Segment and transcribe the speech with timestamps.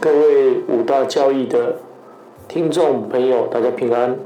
[0.00, 1.74] 各位五大教义的
[2.46, 4.16] 听众朋友，大家平安。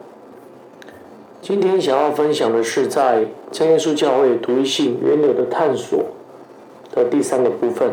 [1.41, 6.05] 今天想要分享的是在真耶稣教会独一性源流的探索
[6.95, 7.93] 的第三个部分，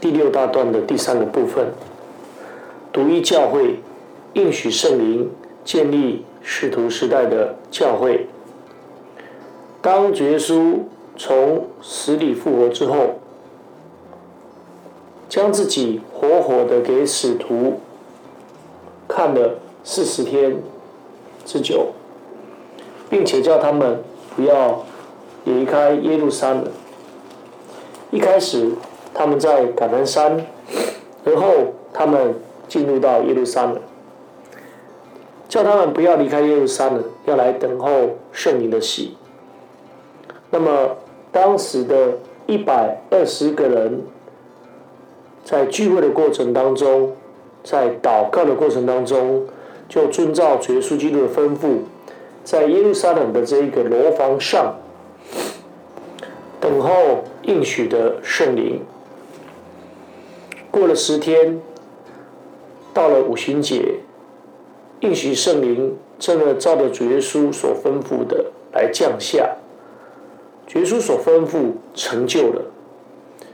[0.00, 1.72] 第六大段的第三个部分，
[2.92, 3.80] 独一教会
[4.34, 5.32] 应许圣灵
[5.64, 8.28] 建立使徒时代的教会。
[9.82, 10.76] 当主耶稣
[11.16, 13.18] 从死里复活之后。
[15.28, 17.80] 将自己活活的给使徒
[19.06, 20.62] 看了四十天
[21.44, 21.88] 之久，
[23.10, 24.02] 并且叫他们
[24.34, 24.86] 不要
[25.44, 26.64] 离开耶路撒冷。
[28.10, 28.72] 一开始
[29.12, 30.46] 他们在橄榄山，
[31.26, 32.34] 而后他们
[32.66, 33.78] 进入到耶路撒冷，
[35.46, 39.16] 叫他们不要离开耶路撒冷，要来等候圣灵的喜。
[40.50, 40.96] 那么
[41.30, 44.02] 当时的一百二十个人。
[45.48, 47.16] 在聚会的过程当中，
[47.64, 49.46] 在祷告的过程当中，
[49.88, 51.78] 就遵照主耶稣基督的吩咐，
[52.44, 54.74] 在耶路撒冷的这一个楼房上，
[56.60, 58.82] 等候应许的圣灵。
[60.70, 61.62] 过了十天，
[62.92, 64.00] 到了五旬节，
[65.00, 69.56] 应许圣灵真的照着主耶稣所吩咐的来降下，
[70.66, 72.66] 主耶稣所吩咐成就了，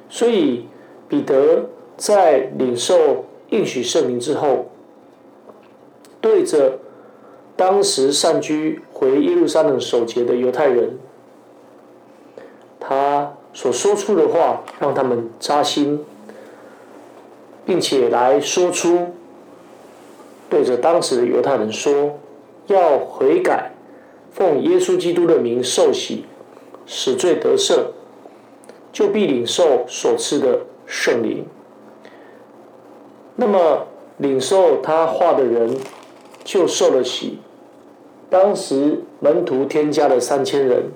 [0.08, 0.67] 所以
[1.08, 1.67] 彼得。
[1.97, 4.67] 在领受应许圣灵之后，
[6.20, 6.78] 对着
[7.56, 10.98] 当时散居回耶路撒冷守节的犹太人，
[12.81, 16.05] 他所说出的话让他们扎心，
[17.64, 19.14] 并且来说出
[20.51, 22.19] 对着当时的犹太人说：
[22.67, 23.73] 要悔改，
[24.33, 26.25] 奉耶稣基督的名受洗，
[26.86, 27.84] 使罪得赦，
[28.92, 31.47] 就必领受所赐的圣灵。
[33.36, 35.77] 那么领受他话的人
[36.44, 37.40] 就受了洗。
[38.30, 40.92] 当时门徒添加了三千人，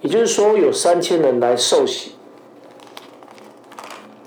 [0.00, 2.12] 也就是说有三千人来受洗。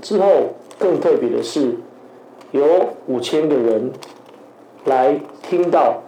[0.01, 1.77] 之后更特别的是，
[2.51, 3.93] 有五千个人
[4.83, 6.03] 来听到，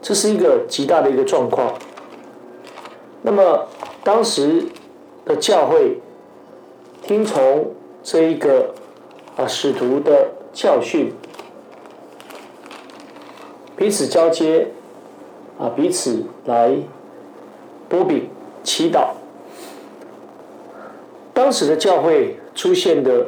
[0.00, 1.74] 这是一个极大的一个状况。
[3.20, 3.66] 那么
[4.02, 4.64] 当时
[5.26, 6.00] 的教会
[7.02, 8.74] 听从这一个。
[9.36, 11.12] 啊，使徒的教训，
[13.76, 14.68] 彼此交接，
[15.58, 16.78] 啊，彼此来
[17.86, 18.30] 波比
[18.64, 19.10] 祈祷。
[21.34, 23.26] 当时的教会出现的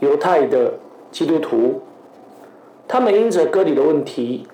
[0.00, 0.74] 犹太的
[1.12, 1.82] 基督徒，
[2.88, 4.48] 他们因着割礼的问题，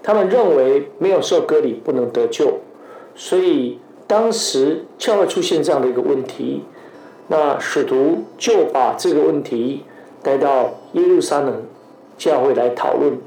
[0.00, 2.60] 他们认为没有受割礼不能得救，
[3.16, 6.62] 所以当时教会出现这样的一个问题，
[7.26, 9.82] 那使徒就把这个问题。
[10.22, 11.62] 带到耶路撒冷
[12.18, 13.18] 教会来讨论，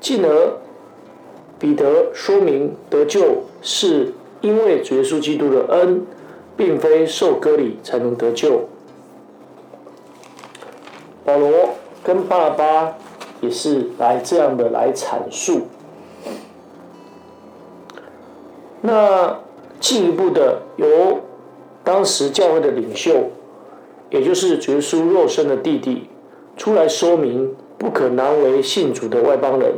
[0.00, 0.58] 进而
[1.58, 6.06] 彼得说明得救是因为主耶稣基督的恩，
[6.56, 8.68] 并非受割礼才能得救。
[11.24, 11.70] 保罗
[12.04, 12.96] 跟巴拉巴
[13.40, 15.62] 也是来这样的来阐述。
[18.82, 19.40] 那
[19.80, 21.20] 进一步的由
[21.82, 23.30] 当时教会的领袖。
[24.10, 26.08] 也就是绝书肉身的弟弟，
[26.56, 29.74] 出来说明不可难为信主的外邦人。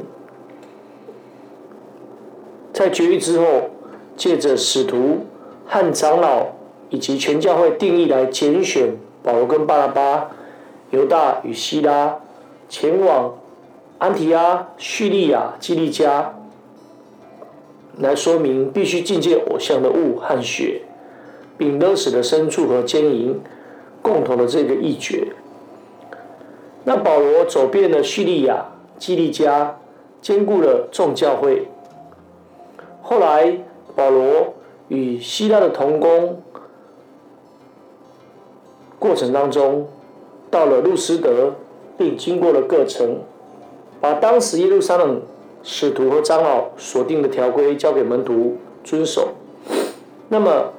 [2.72, 3.70] 在绝育之后，
[4.16, 5.26] 借着使徒
[5.66, 6.46] 和长老
[6.88, 10.30] 以及全教会定义来拣选保罗跟巴拉巴、
[10.90, 12.20] 犹大与希拉，
[12.68, 13.34] 前往
[13.98, 16.34] 安提阿、叙利亚、基利加，
[17.98, 20.82] 来说明必须境界偶像的物和血，
[21.58, 23.40] 并勒死的牲畜和奸淫。
[24.02, 25.32] 共同的这个意诀。
[26.84, 28.66] 那保罗走遍了叙利亚、
[28.98, 29.78] 基利加，
[30.22, 31.68] 兼顾了众教会。
[33.02, 33.58] 后来
[33.94, 34.54] 保罗
[34.88, 36.40] 与希腊的同工
[38.98, 39.88] 过程当中，
[40.50, 41.54] 到了路斯德，
[41.98, 43.18] 并经过了各城，
[44.00, 45.20] 把当时耶路撒冷
[45.62, 49.30] 使徒和长老所定的条规交给门徒遵守。
[50.28, 50.72] 那么。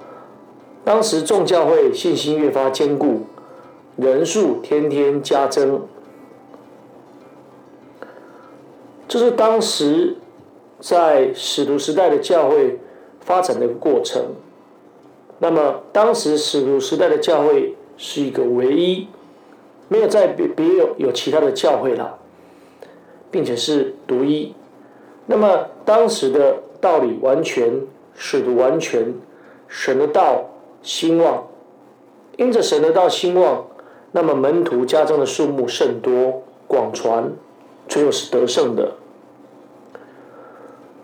[0.84, 3.28] 当时众教会信心越发坚固，
[3.98, 5.82] 人数天天加增。
[9.08, 10.16] 这是当时
[10.80, 12.80] 在使徒时代的教会
[13.20, 14.24] 发展的过程。
[15.40, 19.08] 那么，当时使徒时代的教会是一个唯一，
[19.88, 22.20] 没有再别别有有其他的教会了，
[23.30, 24.54] 并且是独一。
[25.26, 27.82] 那么，当时的道理完全，
[28.16, 29.14] 使徒完全，
[29.68, 30.51] 神的道。
[30.84, 31.48] 兴旺，
[32.38, 33.68] 因着神的道兴旺，
[34.12, 37.32] 那么门徒加增的数目甚多，广传，
[37.88, 38.94] 最后是得胜的。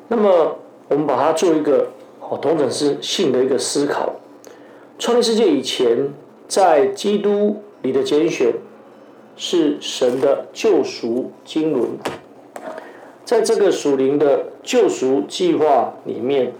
[0.08, 0.58] 那么
[0.88, 1.88] 我们把它做一个
[2.22, 4.14] 哦，同等是性的一个思考。
[4.98, 6.14] 创立世界以前，
[6.48, 8.54] 在基督里的拣选
[9.36, 12.00] 是神的救赎经纶，
[13.24, 16.54] 在这个属灵的救赎计划里面，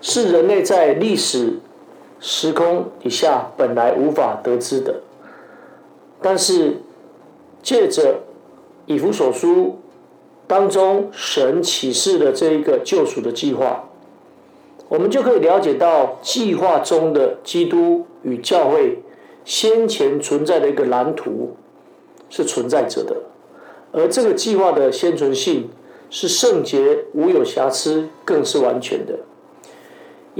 [0.00, 1.58] 是人类在历史
[2.18, 5.00] 时空以下本来无法得知的，
[6.20, 6.78] 但是
[7.62, 8.20] 借着
[8.86, 9.78] 以弗所书
[10.46, 13.84] 当中神启示的这一个救赎的计划。
[14.88, 19.02] 我们就可以了解到计划中的基督与教会
[19.44, 21.54] 先前存在的一个蓝图
[22.28, 23.16] 是存在着的，
[23.92, 25.70] 而这个计划的先存性
[26.10, 29.20] 是圣洁、无有瑕疵，更是完全的，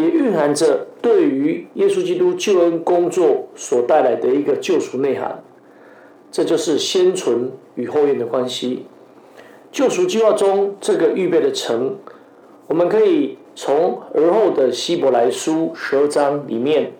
[0.00, 5.42] 也蕴含着对于耶稣基督救恩工作所带来的一个救赎内涵。
[6.32, 8.86] 这就是先存与后验的关系。
[9.70, 11.96] 救赎计划中这个预备的城，
[12.68, 13.36] 我们可以。
[13.56, 16.92] 从而后的希伯来书十二章里面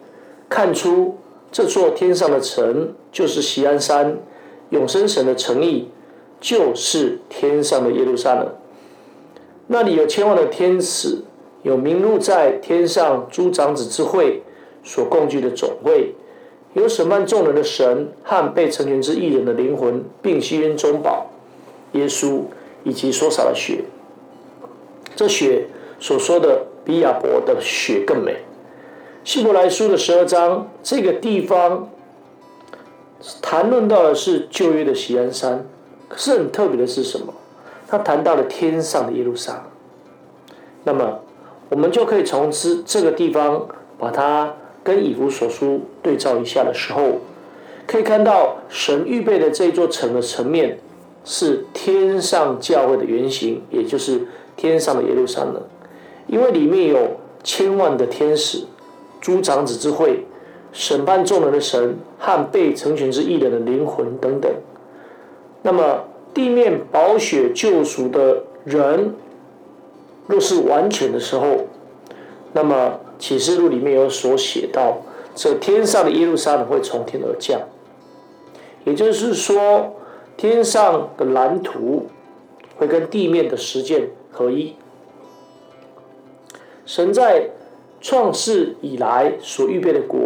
[0.49, 1.17] 看出，
[1.51, 4.19] 这座天上的城就是锡安山，
[4.69, 5.89] 永生神的诚意
[6.39, 8.53] 就是天上的耶路撒冷。
[9.69, 11.23] 那里有千万的天使，
[11.63, 14.43] 有名录在天上诸长子之会
[14.83, 16.15] 所共聚的总会，
[16.75, 21.31] 有审判众人的神和被成全之一人的灵魂，并吸烟中宝
[21.93, 22.43] 耶稣
[22.85, 23.85] 以及所洒的血。
[25.15, 25.67] 这血。
[26.03, 28.37] 所说的比亚伯的血更美。
[29.23, 31.91] 希伯来书的十二章这个地方
[33.43, 35.67] 谈论到的是旧约的锡安山，
[36.09, 37.35] 可是很特别的是什么？
[37.87, 39.67] 他谈到了天上的耶路撒。
[40.85, 41.21] 那么
[41.71, 43.67] 我们就可以从这这个地方
[43.99, 47.21] 把它跟以弗所书对照一下的时候，
[47.87, 50.79] 可以看到神预备的这座城的层面
[51.25, 54.27] 是天上教会的原型，也就是
[54.57, 55.63] 天上的耶路撒冷。
[56.27, 58.65] 因为里面有千万的天使、
[59.21, 60.25] 诸长子之会、
[60.73, 64.51] 审判众人的神和被成全之义人的灵魂等等。
[65.63, 69.15] 那么地面宝血救赎的人，
[70.31, 71.67] 若是完全的时候，
[72.53, 74.99] 那么启示录里面有所写到，
[75.35, 77.61] 这天上的耶路撒冷会从天而降，
[78.85, 79.97] 也就是说，
[80.37, 82.07] 天上的蓝图
[82.77, 84.77] 会跟地面的实践合一。
[86.87, 87.51] 神在
[88.01, 90.19] 创世以来所预备的国，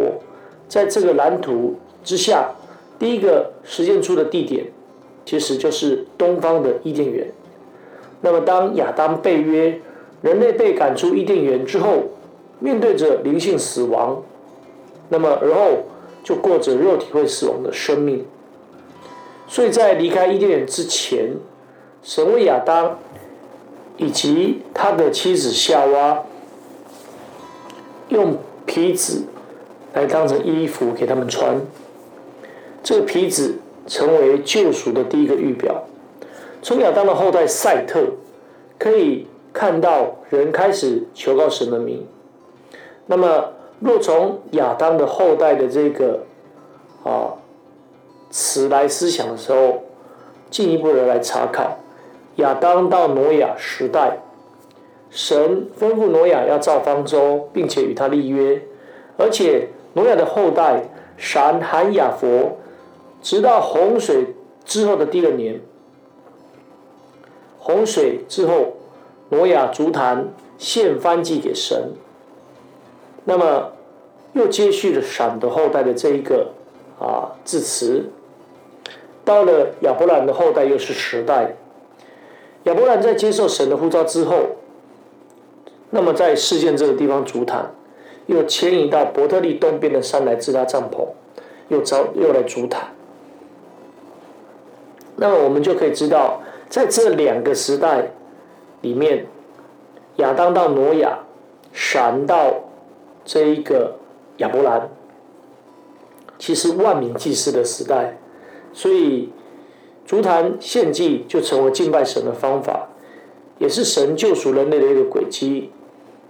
[0.67, 2.51] 在这个蓝图之下，
[2.99, 4.67] 第一个实践出的地点，
[5.25, 7.31] 其实就是东方的伊甸园。
[8.21, 9.79] 那么，当亚当被约，
[10.25, 12.05] 人类被赶出伊甸园之后，
[12.57, 14.23] 面对着灵性死亡，
[15.09, 15.83] 那么而后
[16.23, 18.25] 就过着肉体会死亡的生命。
[19.47, 21.35] 所以在离开伊甸园之前，
[22.01, 22.97] 神为亚当
[23.97, 26.23] 以及他的妻子夏娃。
[28.09, 29.23] 用皮子
[29.93, 31.59] 来当成衣服给他们穿，
[32.83, 35.83] 这个皮子成为救赎的第一个预表。
[36.61, 38.03] 从亚当的后代赛特
[38.77, 42.05] 可以看到人开始求告神的名。
[43.05, 46.25] 那么，若从亚当的后代的这个
[47.05, 47.39] 啊
[48.29, 49.83] 词来思想的时候，
[50.51, 51.79] 进一步的来查看
[52.35, 54.19] 亚当到挪亚时代。
[55.09, 58.63] 神吩咐挪亚要造方舟，并且与他立约，
[59.17, 62.57] 而且挪亚的后代闪、含、雅佛，
[63.21, 64.35] 直到洪水
[64.65, 65.61] 之后的第二年，
[67.57, 68.73] 洪水之后，
[69.29, 71.93] 挪亚足坛献翻祭给神。
[73.25, 73.73] 那么
[74.33, 76.51] 又接续了闪的后代的这一个
[76.99, 78.09] 啊字词，
[79.23, 81.55] 到了亚伯兰的后代又是十代，
[82.63, 84.57] 亚伯兰在接受神的呼召之后。
[85.91, 87.71] 那么在事件这个地方足坛，
[88.25, 91.07] 又迁移到伯特利东边的山来支搭帐篷，
[91.69, 92.89] 又招又来足坛。
[95.15, 98.11] 那么我们就可以知道，在这两个时代
[98.85, 99.25] 里面，
[100.17, 101.17] 亚当到挪亚，
[101.73, 102.65] 闪到
[103.25, 103.95] 这一个
[104.37, 104.91] 亚伯兰，
[106.37, 108.19] 其实万民祭祀的时代，
[108.73, 109.31] 所以
[110.05, 112.89] 足坛献祭就成为敬拜神的方法，
[113.57, 115.71] 也是神救赎人类的一个轨迹。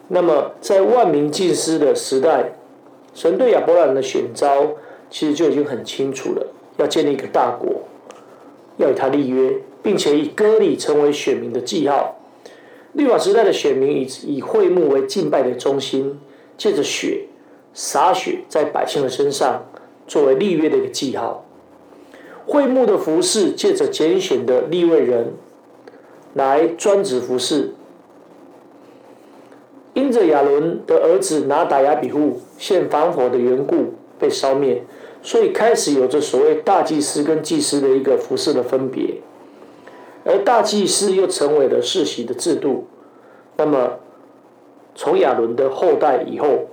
[0.08, 2.54] 那么，在万民祭司的时代，
[3.14, 4.68] 神对亚伯兰的选召
[5.10, 6.48] 其实就已经很清楚了，
[6.78, 7.82] 要建立一个大国，
[8.78, 12.16] 要与他立约，并且以割礼成为选民的记号。
[12.96, 16.18] 律法时代的选民以以会幕为敬拜的中心，
[16.58, 17.26] 借着血
[17.74, 19.66] 洒血在百姓的身上，
[20.08, 21.46] 作为立约的一个记号。
[22.46, 25.34] 会幕的服饰借着拣选的立位人
[26.34, 27.74] 来专职服侍。
[29.94, 34.84] 因着亚伦的儿子拿达亚比户献防火的缘故被烧灭，
[35.22, 39.22] 所以开始有着所谓大祭司跟祭司的一个服饰的分别，
[40.26, 42.88] 而大祭司又成为了世袭的制度。
[43.56, 44.00] 那么，
[44.94, 46.66] 从亚伦的后代以后，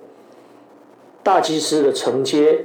[1.22, 2.64] 大祭司的承接，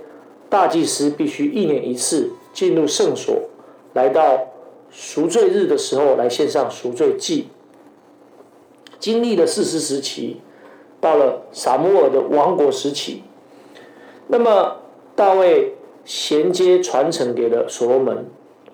[0.50, 3.50] 大祭司必须一年一次进入圣所，
[3.94, 4.48] 来到
[4.90, 7.50] 赎罪日的时候来献上赎罪祭。
[8.98, 10.42] 经历了四十时期。
[11.00, 13.22] 到了撒母耳的王国时期，
[14.30, 14.78] 那么
[15.16, 18.26] 大卫衔接传承给了所罗门，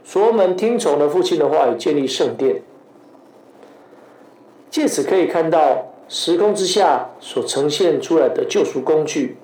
[0.04, 2.62] 所罗门听从了父亲的话语，建立圣殿。
[4.70, 9.38] 借此可以看到时空之下所呈现出来的救赎工具，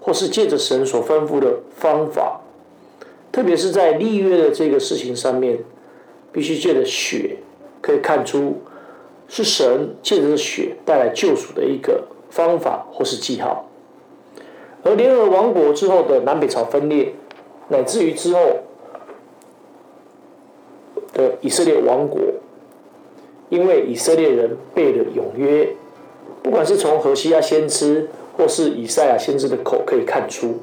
[0.00, 2.40] 或是借着神所吩咐的方法，
[3.30, 5.58] 特别是在立约的这个事情上面，
[6.32, 7.38] 必须借着血，
[7.80, 8.62] 可以看出
[9.28, 12.04] 是神借着血带来救赎的一个。
[12.32, 13.68] 方法或是记号，
[14.82, 17.12] 而联合王国之后的南北朝分裂，
[17.68, 18.40] 乃至于之后
[21.40, 22.20] 以色列王国，
[23.48, 25.68] 因为以色列人背了永约，
[26.42, 30.60] 不管是从何西亚先知或是以赛亚先知的口可以看出，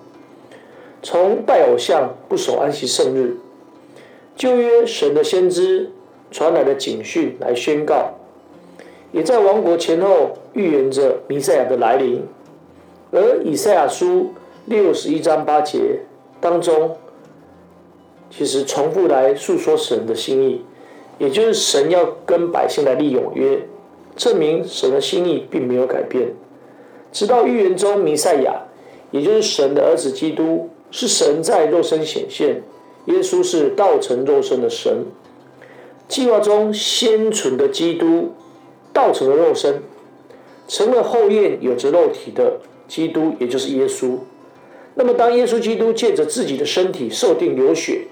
[1.01, 3.37] 从拜偶像不守安息圣日，
[4.35, 5.91] 旧约神的先知
[6.31, 8.15] 传来的警讯来宣告。
[9.11, 12.23] 也在王国前后预言着弥赛亚的来临，
[13.11, 14.33] 而以赛亚书
[14.65, 16.01] 六十一章八节
[16.39, 16.97] 当中，
[18.29, 20.61] 其实重复来诉说神的心意，
[21.17, 23.67] 也就是神要跟百姓来立永约，
[24.15, 26.33] 证明神的心意并没有改变。
[27.11, 28.63] 直到预言中弥赛亚，
[29.11, 32.61] 也就是神的儿子基督，是神在肉身显现，
[33.05, 35.05] 耶稣是道成肉身的神，
[36.07, 38.33] 计划中先存的基督。
[38.91, 39.83] 道成了肉身，
[40.67, 44.17] 成了后验有着肉体的基督，也就是耶稣。
[44.95, 48.07] 那么，当耶稣基督借着自己的身体受定流血，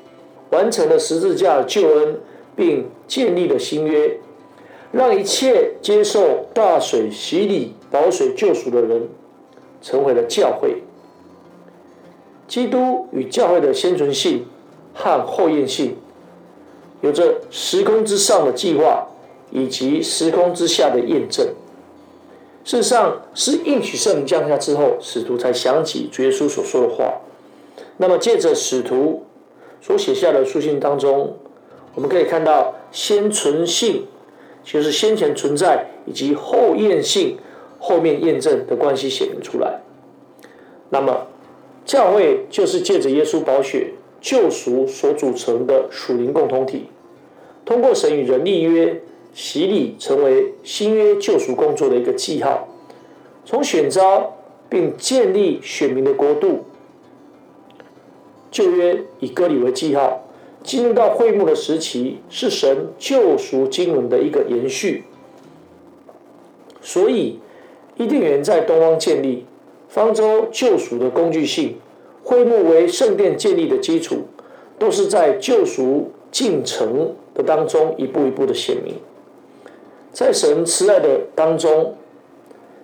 [0.50, 2.20] 完成了十字架的救恩，
[2.56, 4.20] 并建立了新约，
[4.92, 9.10] 让一切接受大水洗礼、保水救赎的人，
[9.82, 10.84] 成为了教会。
[12.48, 14.46] 基督与教会的先存性
[14.94, 15.96] 和后验性，
[17.02, 19.08] 有着时空之上的计划。
[19.50, 21.48] 以及时空之下的验证，
[22.66, 27.22] 事实上是应许圣降下之后，使徒才想起主耶稣所说的话。
[27.96, 29.24] 那么借着使徒
[29.82, 31.38] 所写下的书信当中，
[31.96, 34.06] 我们可以看到先存性
[34.64, 37.38] 就是先前存在，以及后验性
[37.80, 39.80] 后面验证的关系显明出来。
[40.90, 41.28] 那么
[41.86, 46.88] 教会就是借着耶稣宝血救赎所组成的属灵共同体，
[47.66, 49.02] 通过神与人立约。
[49.34, 52.68] 洗礼成为新约救赎工作的一个记号，
[53.46, 54.36] 从选召
[54.68, 56.66] 并建立选民的国度，
[58.52, 60.24] 旧约以割礼为记号，
[60.64, 65.04] 进入到会幕的时期，是神救赎经文的一个延续。
[66.82, 67.40] 所以，
[67.98, 69.46] 伊甸园在东方建立，
[69.90, 71.78] 方舟救赎的工具性，
[72.24, 74.28] 会幕为圣殿建立的基础，
[74.80, 78.96] 都是在救赎进程的当中一步一步的显明。
[80.12, 81.96] 在神慈爱的当中，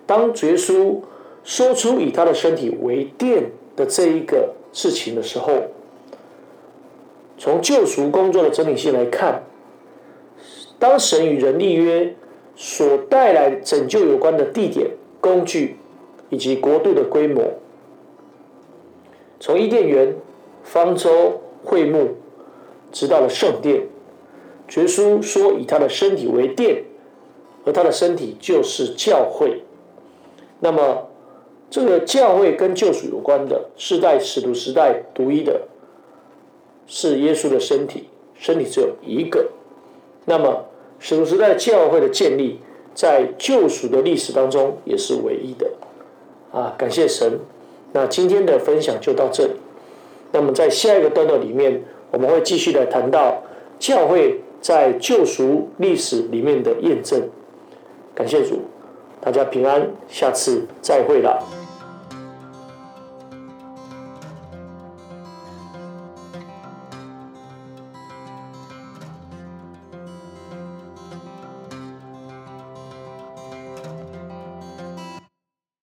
[0.06, 0.98] 当耶稣
[1.42, 5.52] 说出以他的身体为殿的这一个事情的时候，
[7.38, 9.44] 从救赎工作的整体性来看，
[10.78, 12.14] 当神与人立约
[12.54, 14.90] 所带来拯救有关的地点、
[15.20, 15.76] 工具
[16.28, 17.52] 以及国度的规模，
[19.40, 20.14] 从伊甸园、
[20.62, 22.16] 方舟、会幕，
[22.92, 23.86] 直到了圣殿，
[24.76, 26.84] 耶稣说以他的身体为殿。
[27.66, 29.62] 而他的身体就是教会，
[30.60, 31.08] 那么
[31.74, 35.62] 这个教会跟救赎有关的，是在使徒时代独一的，
[36.86, 38.04] 是耶稣的身体，
[38.36, 39.48] 身体只有一个。
[40.26, 40.66] 那么
[41.00, 42.60] 使徒时代教会的建立，
[42.94, 45.72] 在救赎的历史当中也是唯一的。
[46.52, 47.40] 啊，感谢神。
[47.92, 49.54] 那今天的分享就到这里。
[50.30, 53.42] 那么在下一个段落里面，我们会继续的谈到
[53.80, 57.28] 教会在救赎历史里面的验证。
[58.14, 58.60] 感谢主，
[59.20, 61.63] 大家平安，下次再会了。